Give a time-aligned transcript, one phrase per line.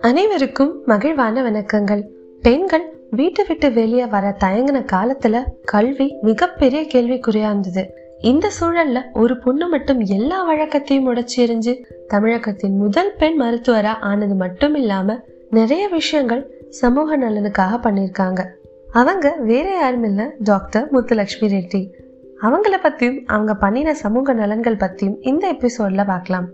[0.00, 2.02] அனைவருக்கும் மகிழ்வான வணக்கங்கள்.
[2.42, 9.68] பெண்கள் வீட்டை விட்டு வெளியே வர தயங்கின காலத்துல கல்வி மிகப்பெரிய கேள்விக்குறியா இருந்தது இந்த சூழல்ல ஒரு பொண்ணு
[9.68, 15.20] மட்டும் எல்லா வழக்கத்தையும் உடைச்சி எறிஞ்சு தமிழகத்தின் முதல் பெண் மருத்துவரா ஆனது மட்டும் இல்லாம
[15.50, 18.44] நிறைய விஷயங்கள் சமூக நலனுக்காக பண்ணியிருக்காங்க
[18.92, 22.04] அவங்க வேற யாரும் இல்ல டாக்டர் முத்துலட்சுமி ரெட்டி.
[22.42, 26.48] அவங்கள பற்றியும் அவங்க பண்ணின சமூக நலன்கள் பற்றியும் இந்த எபிசோடில் பார்க்கலாம்.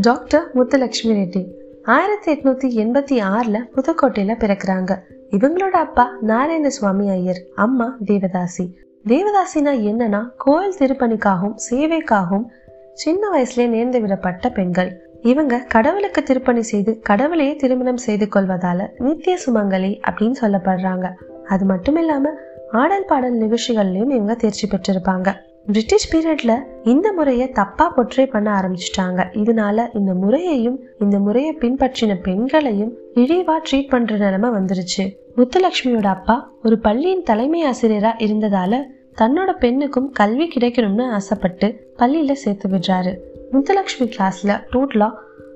[0.00, 1.42] டாக்டர் முத்துலட்சுமி ரெட்டி
[1.84, 4.96] ஆயிரத்தி எட்நூத்தி எண்பத்தி ஆறுல புதுக்கோட்டையில பிறக்குறாங்க.
[5.30, 8.66] இவங்களோட அப்பா நாராயண சுவாமி ஐயர் அம்மா தேவதாசி.
[9.06, 12.44] தேவதாசினா என்னன்னா கோயில் திருப்பணிக்காகவும் சேவைக்காகவும்
[12.92, 15.02] சின்ன வயசுலேயே நேர்ந்து விடப்பட்ட பெண்கள்.
[15.22, 21.12] இவங்க கடவுளுக்கு திருப்பணி செய்து கடவுளையே திருமணம் செய்து கொள்வதால நித்திய சுமங்கலி அப்படின்னு சொல்லப்படுறாங்க.
[21.46, 22.30] அது மட்டும் இல்லாம
[22.72, 25.34] ஆடல் பாடல் நிகழ்ச்சிகள்லயும் இவங்க தேர்ச்சி பெற்றிருப்பாங்க.
[25.66, 29.24] பிரிட்டிஷ் பீரியட்ல இந்த முறையை தப்பா பொற்றை பண்ண ஆரம்பிச்சிட்டாங்க.
[29.32, 35.16] இதனால இந்த முறையையும் இந்த முறையை பின்பற்றின பெண்களையும் இழிவா ட்ரீட் பண்ற நிலைமை வந்துருச்சு.
[35.36, 38.82] முத்துலட்சுமியோட அப்பா ஒரு பள்ளியின் தலைமை ஆசிரியரா இருந்ததால
[39.18, 43.16] தன்னோட பெண்ணுக்கும் கல்வி கிடைக்கணும்னு ஆசைப்பட்டு பள்ளியில சேர்த்து விடுறாரு.
[43.52, 45.12] முத்துலட்சுமி கிளாஸ்ல டோட்டலா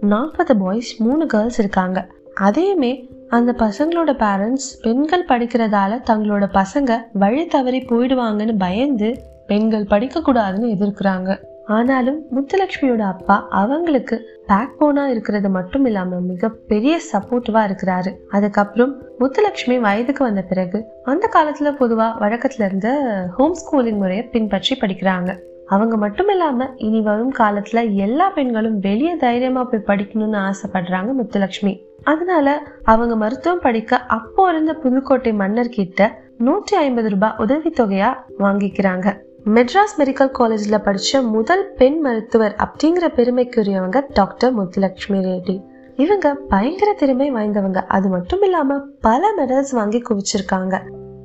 [0.00, 2.06] நாற்பது பாய்ஸ் மூணு கேர்ள்ஸ் இருக்காங்க.
[2.34, 10.70] அதையுமே அந்த பசங்களோட பேரண்ட்ஸ் பெண்கள் படிக்கிறதால தங்களோட பசங்க வழி தவறி போயிடுவாங்கன்னு பயந்து பெண்கள் படிக்க கூடாதுன்னு
[10.76, 11.36] எதிர்க்கிறாங்க.
[11.66, 14.16] ஆனாலும் முத்துலட்சுமியோட அப்பா அவங்களுக்கு
[14.46, 18.12] பேக் போனா இருக்கிறது மட்டும் இல்லாம மிகப்பெரிய சப்போர்ட்டிவா இருக்கிறாரு.
[18.30, 22.88] அதுக்கப்புறம் முத்துலட்சுமி வயதுக்கு வந்த பிறகு அந்த காலத்துல பொதுவா வழக்கத்துல இருந்த
[23.36, 25.38] ஹோம் ஸ்கூலிங் முறையை பின்பற்றி படிக்கிறாங்க.
[25.66, 31.80] அவங்க மட்டும் இல்லாம இனி வரும் காலத்துல எல்லா பெண்களும் வெளியே தைரியமா போய் படிக்கணும்னு ஆசைப்படுறாங்க முத்துலட்சுமி.
[32.02, 39.24] அதனால அவங்க மருத்துவம் படிக்க அப்போ இருந்த புதுக்கோட்டை மன்னர் கிட்ட நூற்றி ஐம்பது ரூபாய் உதவித்தொகையா வாங்கிக்கிறாங்க.
[39.44, 45.62] மெட்ராஸ் மெடிக்கல் காலேஜ்ல படிச்ச முதல் பெண் மருத்துவர் அப்படிங்கிற பெருமைக்குரியவங்க டாக்டர் முத்துலட்சுமி ரெட்டி.
[45.96, 47.76] இவங்க பயங்கர திறமை வாய்ந்தவங்க.
[47.88, 50.80] அது மட்டும் இல்லாம பல மெடல்ஸ் வாங்கி குவிச்சிருக்காங்க.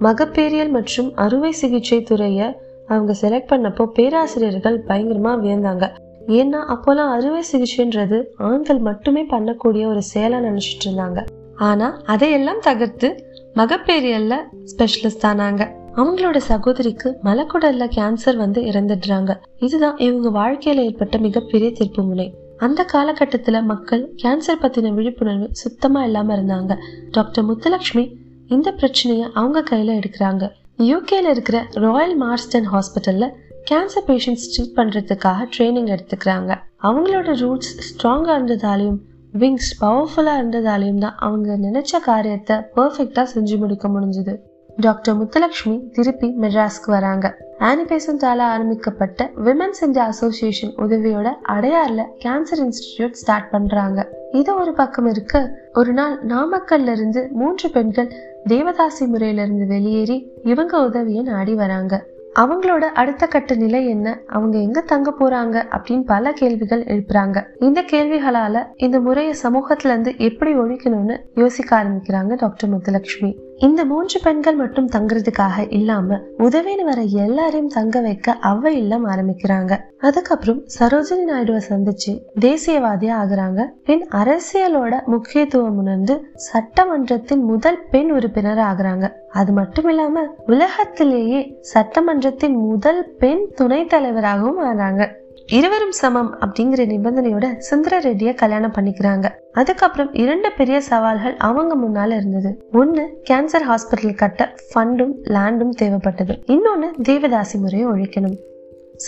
[0.00, 2.56] மகப்பேரியல் மற்றும் அறுவை சிகிச்சை துறையை
[2.86, 5.90] அவங்க செலக்ட் பண்ணப்போ பேராசிரியர்கள் பயங்கரமாக வியந்தாங்க.
[6.26, 11.26] ஏன்னா அப்போல்லாம் அறுவை சிகிச்சைன்றது ஆண்கள் மட்டுமே பண்ணக்கூடிய ஒரு செயலாக நினச்சிட்டு இருந்தாங்க.
[11.56, 14.34] ஆனால் அதையெல்லாம் தகர்த்து மகப்பேரியல்ல
[14.76, 15.70] ஸ்பெஷலிஸ்ட் ஆனாங்க.
[15.94, 19.36] அவங்களோட சகோதரிக்கு மலக்குடல்ல கேன்சர் வந்து இறந்துடுறாங்க.
[19.58, 22.34] இதுதான் இவங்க வாழ்க்கையில ஏற்பட்ட மிகப்பெரிய திருப்பு முனை.
[22.56, 26.76] அந்த காலகட்டத்துல மக்கள் கேன்சர் பத்தின விழிப்புணர்வு சுத்தமா இல்லாம இருந்தாங்க.
[27.10, 28.14] டாக்டர் முத்துலட்சுமி
[28.48, 30.50] இந்த பிரச்சனையை அவங்க கையில எடுக்கிறாங்க.
[30.78, 33.32] யூகேல இருக்கிற ராயல் மார்ஸ்டன் ஹாஸ்பிட்டல்ல
[33.70, 36.54] கேன்சர் பேஷண்ட்ஸ் ட்ரீட் பண்றதுக்காக ட்ரைனிங் எடுத்துக்கிறாங்க.
[36.82, 38.98] அவங்களோட ரூட்ஸ் ஸ்ட்ராங்கா இருந்ததாலையும்
[39.32, 44.34] விங்ஸ் பவர்ஃபுல்லா இருந்ததாலையும் தான் அவங்க நினைச்ச காரியத்தை பர்ஃபெக்டா செஞ்சு முடிக்க முடிஞ்சது.
[44.76, 47.36] டாக்டர் முத்துலட்சுமி திருப்பி மெட்ராஸ்க்கு வராங்க.
[47.58, 54.08] ஆனிபேசன்டால ஆரம்பிக்கப்பட்ட விமன்ஸ் இந்தியா அசோசியேஷன் உதவியோட அடையாறுல கேன்சர் இன்ஸ்டிடியூட் ஸ்டார்ட் பண்றாங்க.
[54.34, 55.50] இது ஒரு பக்கம் இருக்க.
[55.72, 58.12] ஒரு நாள் நாமக்கல்ல இருந்து மூன்று பெண்கள்
[58.48, 62.04] தேவதாசி முறையிலிருந்து வெளியேறி இவங்க உதவியை நாடி வராங்க.
[62.40, 64.18] அவங்களோட அடுத்த கட்ட நிலை என்ன?
[64.26, 65.62] அவங்க எங்க தங்க போறாங்க?
[65.70, 67.44] அப்படின்னு பல கேள்விகள் எழுப்புறாங்க.
[67.60, 73.34] இந்த கேள்விகளால இந்த முறையை சமூகத்துல இருந்து எப்படி ஒழிக்கணும்னு யோசிக்க ஆரம்பிக்கிறாங்க டாக்டர் முத்துலட்சுமி.
[73.56, 79.78] இந்த மூன்று பெண்கள் மட்டும் தங்குறதுக்காக இல்லாம உதவின்னு வர எல்லாரையும் தங்க வைக்க அவ இல்லம் ஆரம்பிக்கிறாங்க.
[79.98, 83.66] அதுக்கப்புறம் சரோஜினி நாயுடுவை சந்திச்சு தேசியவாதியா ஆகுறாங்க.
[83.84, 89.10] பின் அரசியலோட முக்கியத்துவம் உணர்ந்து சட்டமன்றத்தின் முதல் பெண் உறுப்பினர் ஆகுறாங்க.
[89.30, 98.00] அது மட்டும் இல்லாம உலகத்திலேயே சட்டமன்றத்தின் முதல் பெண் துணைத் தலைவராகவும் ஆனாங்க இருவரும் சமம் அப்படிங்கிற நிபந்தனையோட சுந்தர
[98.00, 99.30] ரெட்டிய கல்யாணம் பண்ணிக்கிறாங்க.
[99.52, 102.68] அதுக்கப்புறம் இரண்டு பெரிய சவால்கள் அவங்க முன்னால இருந்தது.
[102.72, 106.34] ஒன்னு கேன்சர் ஹாஸ்பிட்டல் கட்ட ஃபண்டும் லேண்டும் தேவைப்பட்டது.
[106.46, 108.36] இன்னொன்னு தேவதாசி முறையை ஒழிக்கணும்.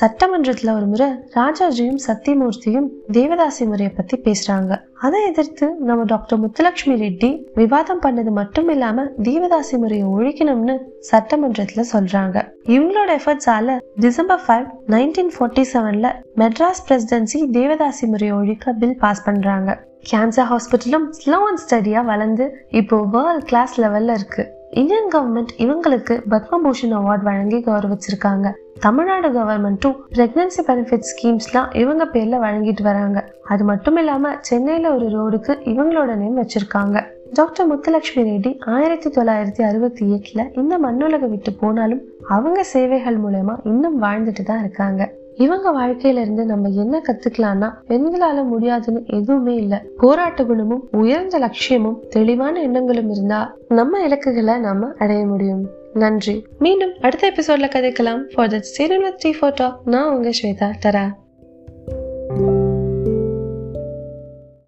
[0.01, 4.81] சட்டமன்றத்துல ஒரு முறை ராஜாஜியும் சத்தியமூர்த்தியும் தேவதாசி முறையை பத்தி பேசுறாங்க.
[4.95, 10.79] அதை எதிர்த்து நம்ம டாக்டர் முத்துலட்சுமி ரெட்டி விவாதம் பண்ணது மட்டும் இல்லாம தேவதாசி முறையை ஒழிக்கணும்னு
[11.13, 12.49] சட்டமன்றத்துல சொல்றாங்க.
[12.65, 19.85] இவங்களோட எஃபர்ட்ஸால டிசம்பர் ஃபைவ் நைன்டீன் ஃபோர்ட்டி செவன்ல மெட்ராஸ் பிரசிடென்சி தேவதாசி முறையை ஒழிக்க பில் பாஸ் பண்றாங்க.
[20.13, 24.56] கேன்சர் ஹாஸ்பிட்டலும் ஸ்லோ அண்ட் ஸ்டடியா வளர்ந்து இப்போ வேர்ல்ட் கிளாஸ் லெவல்ல இருக்கு.
[24.81, 28.53] இந்தியன் கவர்மெண்ட் இவங்களுக்கு பத்மபூஷன் அவார்ட் வழங்கி கௌரவிச்சிருக்காங்க.
[28.81, 33.33] தமிழ்நாடு கவர்மெண்ட்டும் பிரெக்னன்சி பெனிஃபிட் ஸ்கீம்ஸ்லாம் இவங்க பேர்ல வழங்கிட்டு வராங்க.
[33.45, 37.05] அது மட்டும் இல்லாம சென்னையில ஒரு ரோடுக்கு இவங்களோட நேம் வச்சிருக்காங்க.
[37.33, 44.03] டாக்டர் முத்துலட்சுமி ரெட்டி ஆயிரத்தி தொள்ளாயிரத்தி அறுபத்தி எட்டுல இந்த மண்ணுலக விட்டு போனாலும் அவங்க சேவைகள் மூலயமா இன்னும்
[44.03, 45.13] வாழ்ந்துட்டு தான் இருக்காங்க.
[45.37, 49.83] இவங்க வாழ்க்கையில இருந்து நம்ம என்ன கத்துக்கலாம்னா பெண்களால முடியாதுன்னு எதுவுமே இல்ல.
[49.97, 55.69] போராட்ட குணமும் உயர்ந்த லட்சியமும் தெளிவான எண்ணங்களும் இருந்தா நம்ம இலக்குகளை நாம அடைய முடியும்.
[55.95, 56.47] நன்றி.
[56.59, 58.23] மீண்டும் அடுத்த எபிசோட்ல கதைக்கலாம்.
[58.35, 61.05] ஃபார் தட் சீரன் வித் த்ரீ ஃபோர் டாக் நான் உங்க ஸ்வேதா தரா.